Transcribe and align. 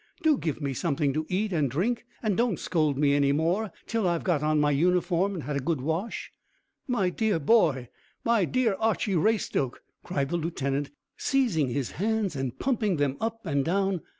Do 0.23 0.35
give 0.39 0.59
me 0.63 0.73
something 0.73 1.13
to 1.13 1.27
eat 1.29 1.53
and 1.53 1.69
drink, 1.69 2.07
and 2.23 2.35
don't 2.35 2.57
scold 2.57 2.97
me 2.97 3.13
any 3.13 3.31
more, 3.31 3.71
till 3.85 4.07
I've 4.07 4.23
got 4.23 4.41
on 4.41 4.59
my 4.59 4.71
uniform 4.71 5.35
and 5.35 5.43
had 5.43 5.55
a 5.55 5.59
good 5.59 5.79
wash." 5.79 6.31
"My 6.87 7.11
dear 7.11 7.37
boy! 7.37 7.89
My 8.23 8.45
dear 8.45 8.73
Archy 8.79 9.13
Raystoke!" 9.15 9.83
cried 10.03 10.29
the 10.29 10.37
lieutenant, 10.37 10.89
seizing 11.17 11.69
his 11.69 11.91
hands 11.91 12.35
and 12.35 12.57
pumping 12.57 12.95
them 12.97 13.15
up 13.21 13.45
and 13.45 13.63
down. 13.63 14.01